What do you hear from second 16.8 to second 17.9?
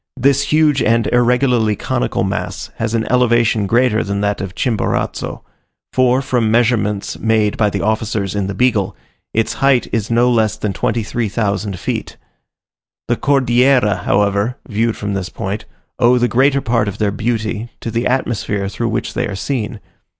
of their beauty